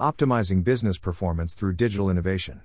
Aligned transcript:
Optimizing 0.00 0.64
business 0.64 0.96
performance 0.96 1.52
through 1.52 1.74
digital 1.74 2.08
innovation. 2.08 2.62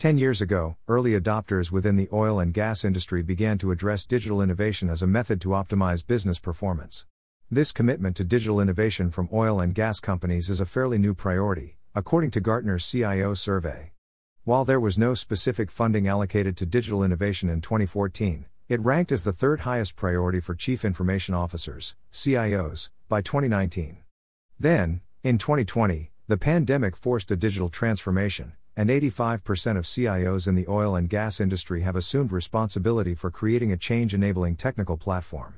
10 0.00 0.18
years 0.18 0.42
ago, 0.42 0.76
early 0.86 1.18
adopters 1.18 1.72
within 1.72 1.96
the 1.96 2.10
oil 2.12 2.38
and 2.38 2.52
gas 2.52 2.84
industry 2.84 3.22
began 3.22 3.56
to 3.56 3.70
address 3.70 4.04
digital 4.04 4.42
innovation 4.42 4.90
as 4.90 5.00
a 5.00 5.06
method 5.06 5.40
to 5.40 5.48
optimize 5.48 6.06
business 6.06 6.38
performance. 6.38 7.06
This 7.50 7.72
commitment 7.72 8.16
to 8.16 8.24
digital 8.24 8.60
innovation 8.60 9.10
from 9.10 9.30
oil 9.32 9.60
and 9.60 9.74
gas 9.74 9.98
companies 9.98 10.50
is 10.50 10.60
a 10.60 10.66
fairly 10.66 10.98
new 10.98 11.14
priority, 11.14 11.78
according 11.94 12.32
to 12.32 12.40
Gartner's 12.42 12.86
CIO 12.86 13.32
survey. 13.32 13.92
While 14.44 14.66
there 14.66 14.78
was 14.78 14.98
no 14.98 15.14
specific 15.14 15.70
funding 15.70 16.06
allocated 16.06 16.54
to 16.58 16.66
digital 16.66 17.02
innovation 17.02 17.48
in 17.48 17.62
2014, 17.62 18.44
it 18.68 18.84
ranked 18.84 19.10
as 19.10 19.24
the 19.24 19.32
third 19.32 19.60
highest 19.60 19.96
priority 19.96 20.38
for 20.38 20.54
Chief 20.54 20.84
Information 20.84 21.34
Officers, 21.34 21.96
CIOs, 22.12 22.90
by 23.08 23.22
2019. 23.22 24.02
Then, 24.60 25.00
in 25.22 25.38
2020, 25.38 26.10
the 26.26 26.38
pandemic 26.38 26.96
forced 26.96 27.30
a 27.30 27.36
digital 27.36 27.68
transformation, 27.68 28.54
and 28.78 28.88
85% 28.88 29.76
of 29.76 29.84
CIOs 29.84 30.48
in 30.48 30.54
the 30.54 30.66
oil 30.66 30.96
and 30.96 31.06
gas 31.06 31.38
industry 31.38 31.82
have 31.82 31.96
assumed 31.96 32.32
responsibility 32.32 33.14
for 33.14 33.30
creating 33.30 33.72
a 33.72 33.76
change 33.76 34.14
enabling 34.14 34.56
technical 34.56 34.96
platform. 34.96 35.56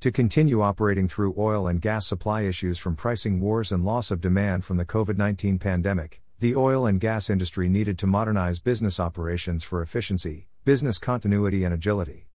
To 0.00 0.10
continue 0.10 0.62
operating 0.62 1.06
through 1.06 1.34
oil 1.36 1.66
and 1.66 1.82
gas 1.82 2.06
supply 2.06 2.42
issues 2.42 2.78
from 2.78 2.96
pricing 2.96 3.42
wars 3.42 3.70
and 3.70 3.84
loss 3.84 4.10
of 4.10 4.22
demand 4.22 4.64
from 4.64 4.78
the 4.78 4.86
COVID 4.86 5.18
19 5.18 5.58
pandemic, 5.58 6.22
the 6.38 6.56
oil 6.56 6.86
and 6.86 6.98
gas 6.98 7.28
industry 7.28 7.68
needed 7.68 7.98
to 7.98 8.06
modernize 8.06 8.58
business 8.58 8.98
operations 8.98 9.64
for 9.64 9.82
efficiency, 9.82 10.48
business 10.64 10.98
continuity, 10.98 11.62
and 11.62 11.74
agility. 11.74 12.26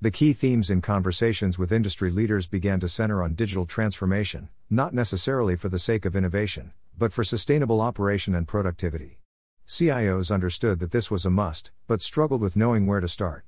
The 0.00 0.10
key 0.10 0.32
themes 0.32 0.70
in 0.70 0.80
conversations 0.80 1.58
with 1.58 1.70
industry 1.70 2.10
leaders 2.10 2.46
began 2.46 2.80
to 2.80 2.88
center 2.88 3.22
on 3.22 3.34
digital 3.34 3.66
transformation, 3.66 4.48
not 4.70 4.94
necessarily 4.94 5.54
for 5.54 5.68
the 5.68 5.78
sake 5.78 6.06
of 6.06 6.16
innovation, 6.16 6.72
but 6.98 7.12
for 7.12 7.24
sustainable 7.24 7.80
operation 7.80 8.34
and 8.34 8.48
productivity. 8.48 9.18
CIOs 9.66 10.32
understood 10.32 10.78
that 10.78 10.92
this 10.92 11.10
was 11.10 11.24
a 11.24 11.30
must, 11.30 11.72
but 11.86 12.00
struggled 12.00 12.40
with 12.40 12.56
knowing 12.56 12.86
where 12.86 13.00
to 13.00 13.08
start. 13.08 13.44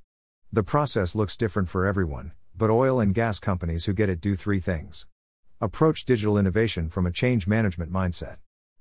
The 0.52 0.62
process 0.62 1.14
looks 1.14 1.36
different 1.36 1.68
for 1.68 1.86
everyone, 1.86 2.32
but 2.56 2.70
oil 2.70 3.00
and 3.00 3.14
gas 3.14 3.38
companies 3.38 3.84
who 3.84 3.92
get 3.92 4.08
it 4.08 4.20
do 4.20 4.34
three 4.34 4.60
things 4.60 5.06
approach 5.60 6.04
digital 6.04 6.38
innovation 6.38 6.88
from 6.88 7.04
a 7.04 7.10
change 7.10 7.48
management 7.48 7.92
mindset. 7.92 8.36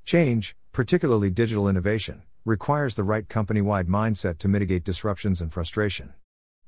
Change, 0.05 0.55
particularly 0.73 1.31
digital 1.31 1.67
innovation, 1.67 2.21
requires 2.45 2.93
the 2.93 3.03
right 3.03 3.27
company 3.27 3.61
wide 3.61 3.87
mindset 3.87 4.37
to 4.37 4.47
mitigate 4.47 4.83
disruptions 4.83 5.41
and 5.41 5.51
frustration. 5.51 6.13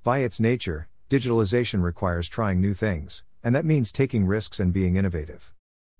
By 0.03 0.19
its 0.19 0.39
nature, 0.39 0.87
digitalization 1.11 1.83
requires 1.83 2.27
trying 2.27 2.59
new 2.59 2.73
things, 2.73 3.23
and 3.43 3.55
that 3.55 3.65
means 3.65 3.91
taking 3.91 4.25
risks 4.25 4.59
and 4.59 4.73
being 4.73 4.95
innovative. 4.95 5.53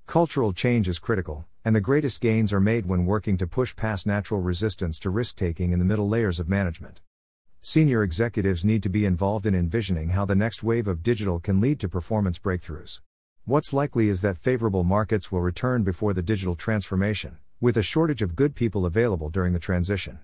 Cultural 0.08 0.54
change 0.54 0.90
is 0.90 0.98
critical, 0.98 1.46
and 1.66 1.76
the 1.76 1.82
greatest 1.82 2.22
gains 2.22 2.54
are 2.54 2.60
made 2.60 2.86
when 2.86 3.06
working 3.06 3.38
to 3.38 3.48
push 3.48 3.76
past 3.76 4.08
natural 4.08 4.42
resistance 4.42 4.98
to 5.00 5.10
risk 5.10 5.36
taking 5.36 5.72
in 5.74 5.80
the 5.80 5.86
middle 5.86 6.08
layers 6.08 6.40
of 6.40 6.48
management. 6.48 7.02
Senior 7.62 8.04
executives 8.04 8.64
need 8.64 8.82
to 8.82 8.90
be 8.90 9.06
involved 9.06 9.46
in 9.46 9.54
envisioning 9.54 10.10
how 10.10 10.26
the 10.26 10.36
next 10.36 10.64
wave 10.64 10.88
of 10.88 11.04
digital 11.04 11.40
can 11.40 11.60
lead 11.60 11.80
to 11.80 11.90
performance 11.90 12.40
breakthroughs. 12.40 13.02
What's 13.44 13.74
likely 13.74 14.08
is 14.08 14.22
that 14.22 14.38
favorable 14.38 14.84
markets 14.84 15.32
will 15.32 15.42
return 15.42 15.84
before 15.84 16.14
the 16.14 16.22
digital 16.22 16.56
transformation, 16.56 17.38
with 17.60 17.76
a 17.76 17.84
shortage 17.84 18.22
of 18.22 18.36
good 18.36 18.56
people 18.56 18.86
available 18.86 19.30
during 19.30 19.54
the 19.54 19.60
transition. 19.60 20.20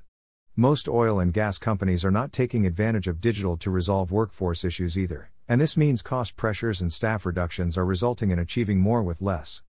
Most 0.56 0.88
oil 0.88 1.20
and 1.20 1.34
gas 1.34 1.58
companies 1.58 2.06
are 2.06 2.12
not 2.12 2.32
taking 2.32 2.66
advantage 2.66 3.08
of 3.08 3.20
digital 3.20 3.58
to 3.58 3.70
resolve 3.70 4.12
workforce 4.12 4.64
issues 4.64 4.98
either, 4.98 5.32
and 5.50 5.60
this 5.60 5.76
means 5.76 6.02
cost 6.02 6.38
pressures 6.38 6.80
and 6.80 6.94
staff 6.94 7.26
reductions 7.26 7.78
are 7.78 7.86
resulting 7.86 8.32
in 8.32 8.40
achieving 8.40 8.80
more 8.80 9.04
with 9.04 9.22
less. 9.22 9.62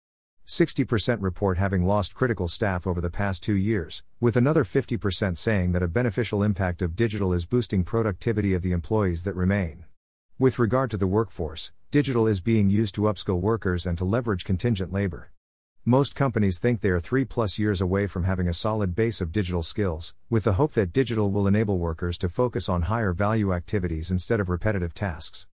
60% 0.47 1.19
report 1.21 1.59
having 1.59 1.85
lost 1.85 2.15
critical 2.15 2.47
staff 2.47 2.87
over 2.87 3.01
the 3.01 3.11
past 3.11 3.43
two 3.43 3.57
years, 3.57 4.05
with 4.21 4.37
another 4.37 4.63
50% 4.63 5.37
saying 5.37 5.73
that 5.73 5.83
a 5.83 5.89
beneficial 5.89 6.45
impact 6.45 6.83
of 6.83 6.95
digital 6.95 7.33
is 7.33 7.45
boosting 7.45 7.83
productivity 7.83 8.55
of 8.55 8.63
the 8.63 8.71
employees 8.71 9.25
that 9.25 9.35
remain. 9.35 9.87
With 10.39 10.61
regard 10.61 10.93
to 10.93 10.97
the 10.97 11.07
workforce, 11.09 11.73
digital 11.91 12.29
is 12.29 12.41
being 12.41 12.71
used 12.71 12.95
to 12.95 13.03
upskill 13.03 13.41
workers 13.41 13.87
and 13.87 13.99
to 13.99 14.05
leverage 14.05 14.45
contingent 14.45 14.93
labor. 14.93 15.33
Most 15.85 16.15
companies 16.15 16.61
think 16.61 16.81
they 16.81 16.91
are 16.91 17.01
three 17.01 17.25
plus 17.25 17.59
years 17.59 17.81
away 17.81 18.07
from 18.07 18.23
having 18.23 18.47
a 18.47 18.55
solid 18.55 18.95
base 18.95 19.21
of 19.21 19.33
digital 19.33 19.65
skills, 19.65 20.15
with 20.31 20.45
the 20.45 20.55
hope 20.55 20.75
that 20.75 20.93
digital 20.93 21.33
will 21.33 21.49
enable 21.49 21.79
workers 21.79 22.17
to 22.19 22.29
focus 22.29 22.69
on 22.69 22.83
higher 22.83 23.13
value 23.13 23.53
activities 23.53 24.13
instead 24.13 24.39
of 24.39 24.49
repetitive 24.49 24.95
tasks. 24.95 25.49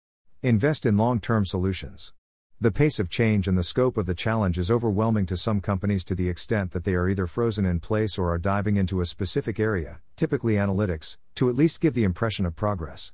Invest 0.42 0.86
in 0.86 0.98
long 0.98 1.20
term 1.20 1.46
solutions. 1.46 2.14
The 2.62 2.72
pace 2.72 3.00
of 3.00 3.10
change 3.10 3.48
and 3.48 3.58
the 3.58 3.64
scope 3.64 3.96
of 3.96 4.06
the 4.06 4.14
challenge 4.14 4.58
is 4.58 4.70
overwhelming 4.70 5.26
to 5.28 5.38
some 5.38 5.62
companies 5.62 6.04
to 6.04 6.14
the 6.14 6.28
extent 6.28 6.72
that 6.72 6.84
they 6.84 6.94
are 6.94 7.08
either 7.08 7.26
frozen 7.26 7.66
in 7.66 7.80
place 7.80 8.18
or 8.18 8.30
are 8.32 8.38
diving 8.38 8.76
into 8.76 9.00
a 9.00 9.06
specific 9.06 9.62
area, 9.62 10.02
typically 10.18 10.56
analytics, 10.56 11.16
to 11.36 11.48
at 11.48 11.56
least 11.56 11.80
give 11.80 11.94
the 11.94 12.04
impression 12.04 12.46
of 12.46 12.58
progress. 12.58 13.14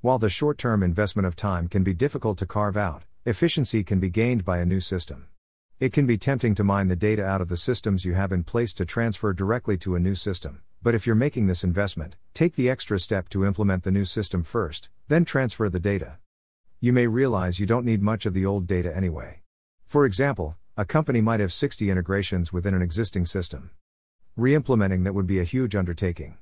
While 0.00 0.18
the 0.18 0.30
short 0.30 0.56
term 0.56 0.82
investment 0.82 1.26
of 1.26 1.36
time 1.36 1.68
can 1.68 1.82
be 1.82 1.92
difficult 1.92 2.38
to 2.38 2.46
carve 2.46 2.74
out, 2.74 3.02
efficiency 3.26 3.84
can 3.84 4.00
be 4.00 4.08
gained 4.08 4.46
by 4.46 4.60
a 4.60 4.64
new 4.64 4.80
system. 4.80 5.26
It 5.78 5.92
can 5.92 6.06
be 6.06 6.16
tempting 6.16 6.54
to 6.54 6.64
mine 6.64 6.88
the 6.88 6.96
data 6.96 7.22
out 7.22 7.42
of 7.42 7.50
the 7.50 7.58
systems 7.58 8.06
you 8.06 8.14
have 8.14 8.32
in 8.32 8.44
place 8.44 8.72
to 8.72 8.86
transfer 8.86 9.34
directly 9.34 9.76
to 9.76 9.94
a 9.94 10.00
new 10.00 10.14
system, 10.14 10.62
but 10.82 10.94
if 10.94 11.06
you're 11.06 11.14
making 11.14 11.48
this 11.48 11.64
investment, 11.64 12.16
take 12.32 12.54
the 12.54 12.70
extra 12.70 12.98
step 12.98 13.28
to 13.28 13.44
implement 13.44 13.82
the 13.82 13.90
new 13.90 14.06
system 14.06 14.42
first, 14.42 14.88
then 15.08 15.26
transfer 15.26 15.68
the 15.68 15.78
data. 15.78 16.16
You 16.86 16.92
may 16.92 17.08
realize 17.08 17.58
you 17.58 17.66
don't 17.66 17.84
need 17.84 18.00
much 18.00 18.26
of 18.26 18.32
the 18.32 18.46
old 18.46 18.68
data 18.68 18.96
anyway. 18.96 19.42
For 19.88 20.06
example, 20.06 20.54
a 20.76 20.84
company 20.84 21.20
might 21.20 21.40
have 21.40 21.52
60 21.52 21.90
integrations 21.90 22.52
within 22.52 22.74
an 22.74 22.80
existing 22.80 23.26
system. 23.26 23.72
Re 24.36 24.54
implementing 24.54 25.02
that 25.02 25.12
would 25.12 25.26
be 25.26 25.40
a 25.40 25.42
huge 25.42 25.74
undertaking. 25.74 26.38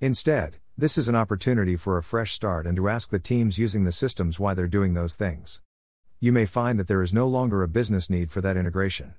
Instead, 0.00 0.56
this 0.78 0.96
is 0.96 1.10
an 1.10 1.14
opportunity 1.14 1.76
for 1.76 1.98
a 1.98 2.02
fresh 2.02 2.32
start 2.32 2.66
and 2.66 2.74
to 2.76 2.88
ask 2.88 3.10
the 3.10 3.18
teams 3.18 3.58
using 3.58 3.84
the 3.84 3.92
systems 3.92 4.40
why 4.40 4.54
they're 4.54 4.66
doing 4.66 4.94
those 4.94 5.14
things 5.14 5.60
you 6.20 6.32
may 6.32 6.46
find 6.46 6.78
that 6.78 6.88
there 6.88 7.02
is 7.02 7.12
no 7.12 7.28
longer 7.28 7.62
a 7.62 7.68
business 7.68 8.08
need 8.08 8.30
for 8.30 8.40
that 8.40 8.56
integration. 8.56 9.12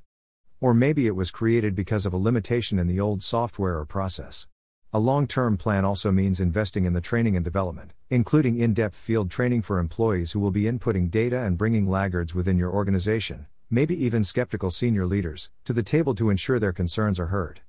Or 0.59 0.73
maybe 0.73 1.05
it 1.05 1.15
was 1.15 1.29
created 1.29 1.75
because 1.75 2.07
of 2.07 2.13
a 2.13 2.17
limitation 2.17 2.79
in 2.79 2.87
the 2.87 2.99
old 2.99 3.21
software 3.21 3.77
or 3.77 3.85
process. 3.85 4.47
A 4.95 4.99
long 4.99 5.25
term 5.25 5.57
plan 5.57 5.85
also 5.85 6.11
means 6.11 6.39
investing 6.39 6.85
in 6.85 6.93
the 6.93 7.01
training 7.01 7.35
and 7.35 7.43
development, 7.43 7.93
including 8.11 8.59
in 8.59 8.75
depth 8.75 8.95
field 8.95 9.31
training 9.31 9.63
for 9.63 9.79
employees 9.79 10.33
who 10.33 10.39
will 10.39 10.51
be 10.51 10.65
inputting 10.65 11.09
data 11.09 11.39
and 11.39 11.57
bringing 11.57 11.89
laggards 11.89 12.35
within 12.35 12.59
your 12.59 12.71
organization, 12.71 13.47
maybe 13.71 13.95
even 14.05 14.23
skeptical 14.23 14.69
senior 14.69 15.07
leaders, 15.07 15.49
to 15.65 15.73
the 15.73 15.81
table 15.81 16.13
to 16.13 16.29
ensure 16.29 16.59
their 16.59 16.71
concerns 16.71 17.19
are 17.19 17.33
heard. 17.33 17.61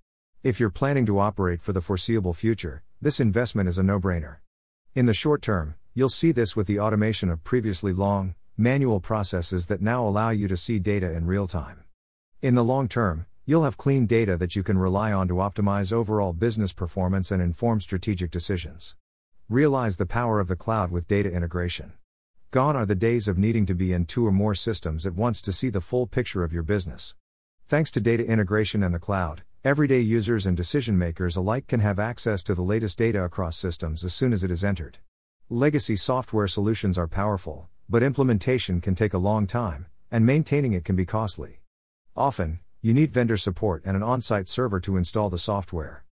If 0.43 0.61
you're 0.61 0.69
planning 0.69 1.07
to 1.07 1.19
operate 1.19 1.63
for 1.63 1.73
the 1.73 1.81
foreseeable 1.81 2.35
future, 2.35 2.83
this 3.01 3.21
investment 3.21 3.71
is 3.71 3.79
a 3.79 3.83
no 3.83 3.99
brainer. 3.99 4.37
In 4.95 5.07
the 5.07 5.15
short 5.15 5.41
term, 5.41 5.77
you'll 5.95 6.11
see 6.11 6.31
this 6.31 6.55
with 6.55 6.67
the 6.67 6.79
automation 6.79 7.31
of 7.31 7.43
previously 7.43 7.95
long, 7.95 8.35
manual 8.59 9.01
processes 9.01 9.69
that 9.69 9.81
now 9.81 10.07
allow 10.07 10.29
you 10.29 10.47
to 10.47 10.59
see 10.59 10.79
data 10.79 11.11
in 11.11 11.25
real 11.25 11.49
time. 11.49 11.85
In 12.43 12.55
the 12.55 12.63
long 12.63 12.87
term, 12.87 13.25
you'll 13.47 13.65
have 13.65 13.77
clean 13.77 14.07
data 14.07 14.39
that 14.39 14.57
you 14.57 14.63
can 14.63 14.79
rely 14.79 15.13
on 15.13 15.29
to 15.29 15.35
optimize 15.35 15.93
overall 15.93 16.33
business 16.33 16.73
performance 16.73 17.31
and 17.31 17.43
inform 17.43 17.79
strategic 17.79 18.31
decisions. 18.31 18.97
Realize 19.51 19.99
the 19.99 20.07
power 20.07 20.41
of 20.41 20.49
the 20.49 20.57
cloud 20.57 20.91
with 20.91 21.07
data 21.07 21.31
integration. 21.31 21.93
Gone 22.51 22.75
are 22.75 22.87
the 22.87 22.95
days 22.95 23.29
of 23.29 23.37
needing 23.37 23.67
to 23.67 23.75
be 23.75 23.93
in 23.93 24.07
two 24.07 24.27
or 24.27 24.33
more 24.33 24.55
systems 24.55 25.05
at 25.05 25.15
once 25.15 25.43
to 25.43 25.53
see 25.53 25.69
the 25.69 25.83
full 25.83 26.07
picture 26.07 26.43
of 26.43 26.53
your 26.53 26.63
business. 26.63 27.15
Thanks 27.69 27.91
to 27.91 28.01
data 28.01 28.25
integration 28.25 28.83
and 28.83 28.95
the 28.95 28.99
cloud, 28.99 29.43
everyday 29.63 30.01
users 30.01 30.47
and 30.47 30.57
decision 30.57 30.97
makers 30.97 31.37
alike 31.37 31.67
can 31.67 31.81
have 31.81 31.99
access 31.99 32.43
to 32.45 32.55
the 32.55 32.63
latest 32.63 32.97
data 32.97 33.23
across 33.23 33.59
systems 33.59 34.05
as 34.05 34.15
soon 34.15 34.33
as 34.33 34.43
it 34.43 34.51
is 34.51 34.65
entered. 34.65 34.99
Legacy 35.51 35.97
software 35.97 36.49
solutions 36.49 36.97
are 36.97 37.09
powerful, 37.09 37.69
but 37.91 38.03
implementation 38.03 38.81
can 38.81 38.95
take 38.95 39.13
a 39.13 39.19
long 39.19 39.47
time, 39.47 39.85
and 40.11 40.25
maintaining 40.25 40.73
it 40.73 40.85
can 40.87 40.97
be 40.97 41.05
costly. 41.05 41.61
Often, 42.17 42.61
you 42.85 42.93
need 42.93 43.11
vendor 43.11 43.39
support 43.39 43.83
and 43.87 43.97
an 43.97 44.03
on 44.03 44.21
site 44.21 44.47
server 44.47 44.79
to 44.79 44.99
install 44.99 45.31
the 45.31 45.39
software. 45.39 46.05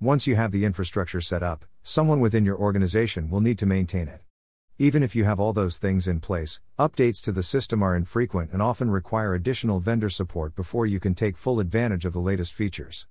Once 0.00 0.26
you 0.26 0.34
have 0.34 0.50
the 0.50 0.64
infrastructure 0.64 1.20
set 1.20 1.40
up, 1.40 1.64
someone 1.84 2.18
within 2.18 2.44
your 2.44 2.58
organization 2.58 3.30
will 3.30 3.40
need 3.40 3.56
to 3.56 3.64
maintain 3.64 4.08
it. 4.08 4.22
Even 4.76 5.04
if 5.04 5.14
you 5.14 5.22
have 5.22 5.38
all 5.38 5.52
those 5.52 5.78
things 5.78 6.08
in 6.08 6.18
place, 6.18 6.58
updates 6.80 7.22
to 7.22 7.30
the 7.30 7.44
system 7.44 7.80
are 7.80 7.94
infrequent 7.94 8.50
and 8.50 8.60
often 8.60 8.90
require 8.90 9.34
additional 9.34 9.78
vendor 9.78 10.10
support 10.10 10.56
before 10.56 10.84
you 10.84 10.98
can 10.98 11.14
take 11.14 11.38
full 11.38 11.60
advantage 11.60 12.04
of 12.04 12.12
the 12.12 12.18
latest 12.18 12.52
features. 12.52 13.06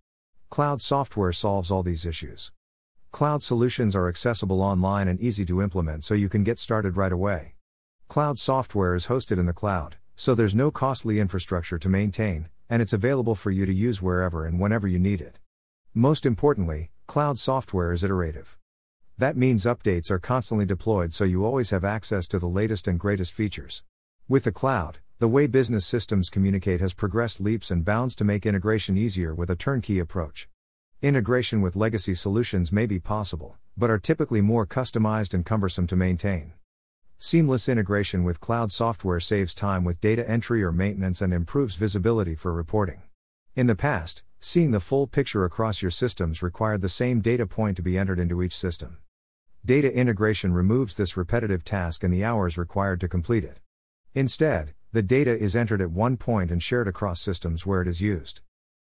Cloud 0.49 0.81
software 0.81 1.31
solves 1.31 1.71
all 1.71 1.83
these 1.83 2.05
issues. 2.05 2.51
Cloud 3.13 3.41
solutions 3.41 3.95
are 3.95 4.09
accessible 4.09 4.61
online 4.61 5.07
and 5.07 5.21
easy 5.21 5.45
to 5.45 5.61
implement 5.61 6.03
so 6.03 6.15
you 6.15 6.27
can 6.27 6.43
get 6.43 6.59
started 6.59 6.97
right 6.97 7.13
away. 7.13 7.53
Cloud 8.09 8.39
software 8.39 8.93
is 8.93 9.07
hosted 9.07 9.39
in 9.39 9.45
the 9.45 9.53
cloud, 9.53 9.95
so 10.17 10.35
there's 10.35 10.53
no 10.53 10.69
costly 10.69 11.21
infrastructure 11.21 11.79
to 11.79 11.87
maintain, 11.87 12.49
and 12.69 12.81
it's 12.81 12.93
available 12.93 13.35
for 13.35 13.51
you 13.51 13.65
to 13.65 13.73
use 13.73 14.01
wherever 14.01 14.45
and 14.45 14.59
whenever 14.59 14.87
you 14.87 14.99
need 14.99 15.21
it. 15.21 15.39
Most 15.93 16.25
importantly, 16.25 16.91
cloud 17.07 17.39
software 17.39 17.93
is 17.93 18.03
iterative. 18.03 18.57
That 19.17 19.37
means 19.37 19.65
updates 19.65 20.11
are 20.11 20.19
constantly 20.19 20.65
deployed 20.65 21.13
so 21.13 21.23
you 21.23 21.45
always 21.45 21.69
have 21.69 21.85
access 21.85 22.27
to 22.27 22.39
the 22.39 22.49
latest 22.49 22.87
and 22.87 22.99
greatest 22.99 23.31
features. 23.31 23.83
With 24.27 24.43
the 24.43 24.51
cloud, 24.51 24.97
the 25.19 25.29
way 25.29 25.47
business 25.47 25.85
systems 25.85 26.29
communicate 26.29 26.81
has 26.81 26.93
progressed 26.93 27.39
leaps 27.39 27.71
and 27.71 27.85
bounds 27.85 28.15
to 28.15 28.25
make 28.25 28.45
integration 28.45 28.97
easier 28.97 29.33
with 29.33 29.49
a 29.49 29.55
turnkey 29.55 29.99
approach. 29.99 30.49
Integration 31.01 31.61
with 31.61 31.77
legacy 31.77 32.15
solutions 32.15 32.71
may 32.71 32.85
be 32.85 32.99
possible, 32.99 33.55
but 33.77 33.89
are 33.89 33.99
typically 33.99 34.41
more 34.41 34.65
customized 34.65 35.33
and 35.33 35.45
cumbersome 35.45 35.87
to 35.87 35.95
maintain. 35.95 36.53
Seamless 37.17 37.69
integration 37.69 38.23
with 38.23 38.41
cloud 38.41 38.71
software 38.71 39.21
saves 39.21 39.55
time 39.55 39.83
with 39.83 40.01
data 40.01 40.29
entry 40.29 40.61
or 40.61 40.71
maintenance 40.71 41.21
and 41.21 41.33
improves 41.33 41.75
visibility 41.75 42.35
for 42.35 42.53
reporting. 42.53 43.01
In 43.55 43.67
the 43.67 43.75
past, 43.75 44.23
seeing 44.39 44.71
the 44.71 44.81
full 44.81 45.07
picture 45.07 45.45
across 45.45 45.81
your 45.81 45.91
systems 45.91 46.43
required 46.43 46.81
the 46.81 46.89
same 46.89 47.21
data 47.21 47.47
point 47.47 47.77
to 47.77 47.81
be 47.81 47.97
entered 47.97 48.19
into 48.19 48.43
each 48.43 48.55
system. 48.55 48.97
Data 49.65 49.91
integration 49.91 50.53
removes 50.53 50.95
this 50.95 51.15
repetitive 51.15 51.63
task 51.63 52.03
and 52.03 52.13
the 52.13 52.23
hours 52.23 52.57
required 52.57 52.99
to 52.99 53.07
complete 53.07 53.45
it. 53.45 53.59
Instead, 54.13 54.73
the 54.91 55.01
data 55.01 55.35
is 55.35 55.55
entered 55.55 55.81
at 55.81 55.91
one 55.91 56.17
point 56.17 56.51
and 56.51 56.61
shared 56.61 56.87
across 56.87 57.21
systems 57.21 57.65
where 57.65 57.81
it 57.81 57.87
is 57.87 58.01
used. 58.01 58.41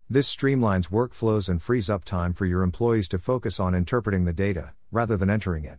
This 0.08 0.32
streamlines 0.32 0.90
workflows 0.90 1.48
and 1.48 1.60
frees 1.60 1.90
up 1.90 2.04
time 2.04 2.34
for 2.34 2.46
your 2.46 2.62
employees 2.62 3.08
to 3.08 3.19
focus 3.19 3.58
on 3.58 3.75
interpreting 3.75 4.26
the 4.26 4.32
data, 4.32 4.72
rather 4.92 5.16
than 5.16 5.28
entering 5.28 5.64
it. 5.64 5.78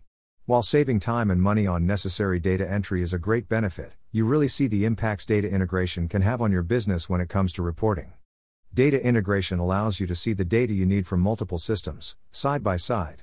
While 0.50 0.64
saving 0.64 1.00
time 1.00 1.30
and 1.30 1.40
money 1.40 1.68
on 1.68 1.86
necessary 1.86 2.40
data 2.40 2.68
entry 2.68 3.04
is 3.04 3.14
a 3.14 3.20
great 3.20 3.48
benefit, 3.48 3.94
you 4.12 4.26
really 4.26 4.48
see 4.48 4.66
the 4.66 4.84
impacts 4.84 5.24
data 5.28 5.48
integration 5.48 6.08
can 6.08 6.24
have 6.24 6.42
on 6.42 6.52
your 6.52 6.64
business 6.64 7.08
when 7.08 7.22
it 7.22 7.30
comes 7.30 7.54
to 7.54 7.62
reporting. 7.62 8.14
Data 8.74 9.00
integration 9.06 9.60
allows 9.60 10.00
you 10.00 10.08
to 10.08 10.16
see 10.16 10.34
the 10.34 10.44
data 10.44 10.74
you 10.74 10.88
need 10.88 11.06
from 11.06 11.20
multiple 11.20 11.60
systems, 11.60 12.16
side 12.32 12.64
by 12.64 12.78
side. 12.78 13.22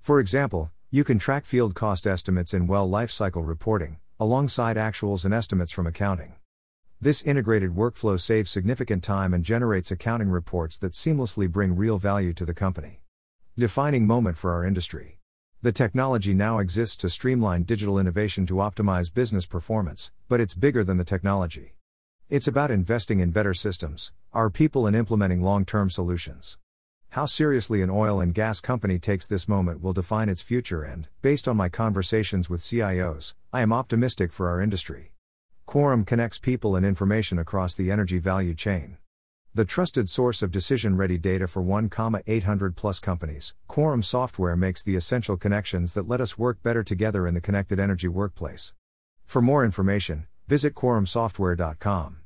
For 0.00 0.18
example, 0.18 0.70
you 0.90 1.04
can 1.04 1.18
track 1.18 1.44
field 1.44 1.74
cost 1.74 2.06
estimates 2.06 2.54
in 2.54 2.66
well 2.66 2.88
lifecycle 2.88 3.46
reporting, 3.46 3.98
alongside 4.18 4.78
actuals 4.78 5.26
and 5.26 5.34
estimates 5.34 5.72
from 5.72 5.86
accounting. 5.86 6.36
This 6.98 7.22
integrated 7.22 7.76
workflow 7.76 8.18
saves 8.18 8.50
significant 8.50 9.04
time 9.04 9.34
and 9.34 9.44
generates 9.44 9.90
accounting 9.90 10.30
reports 10.30 10.78
that 10.78 10.94
seamlessly 10.94 11.52
bring 11.52 11.76
real 11.76 11.98
value 11.98 12.32
to 12.32 12.46
the 12.46 12.54
company. 12.54 13.02
Defining 13.58 14.06
moment 14.06 14.38
for 14.38 14.52
our 14.52 14.64
industry. 14.64 15.18
The 15.64 15.70
technology 15.70 16.34
now 16.34 16.58
exists 16.58 16.96
to 16.96 17.08
streamline 17.08 17.62
digital 17.62 17.96
innovation 17.96 18.46
to 18.46 18.54
optimize 18.54 19.14
business 19.14 19.46
performance, 19.46 20.10
but 20.28 20.40
it's 20.40 20.54
bigger 20.54 20.82
than 20.82 20.96
the 20.96 21.04
technology. 21.04 21.76
It's 22.28 22.48
about 22.48 22.72
investing 22.72 23.20
in 23.20 23.30
better 23.30 23.54
systems, 23.54 24.10
our 24.32 24.50
people, 24.50 24.88
and 24.88 24.96
implementing 24.96 25.40
long 25.40 25.64
term 25.64 25.88
solutions. 25.88 26.58
How 27.10 27.26
seriously 27.26 27.80
an 27.80 27.90
oil 27.90 28.20
and 28.20 28.34
gas 28.34 28.60
company 28.60 28.98
takes 28.98 29.28
this 29.28 29.46
moment 29.46 29.80
will 29.80 29.92
define 29.92 30.28
its 30.28 30.42
future, 30.42 30.82
and, 30.82 31.06
based 31.20 31.46
on 31.46 31.56
my 31.56 31.68
conversations 31.68 32.50
with 32.50 32.60
CIOs, 32.60 33.34
I 33.52 33.60
am 33.60 33.72
optimistic 33.72 34.32
for 34.32 34.48
our 34.48 34.60
industry. 34.60 35.12
Quorum 35.66 36.04
connects 36.04 36.40
people 36.40 36.74
and 36.74 36.84
information 36.84 37.38
across 37.38 37.76
the 37.76 37.92
energy 37.92 38.18
value 38.18 38.54
chain. 38.54 38.96
The 39.54 39.66
trusted 39.66 40.08
source 40.08 40.40
of 40.42 40.50
decision 40.50 40.96
ready 40.96 41.18
data 41.18 41.46
for 41.46 41.60
1, 41.60 41.90
800 42.26 42.74
plus 42.74 42.98
companies, 42.98 43.54
Quorum 43.68 44.02
software 44.02 44.56
makes 44.56 44.82
the 44.82 44.96
essential 44.96 45.36
connections 45.36 45.92
that 45.92 46.08
let 46.08 46.22
us 46.22 46.38
work 46.38 46.62
better 46.62 46.82
together 46.82 47.26
in 47.26 47.34
the 47.34 47.40
connected 47.42 47.78
energy 47.78 48.08
workplace. 48.08 48.72
For 49.26 49.42
more 49.42 49.62
information, 49.62 50.26
visit 50.48 50.74
quorumsoftware.com. 50.74 52.21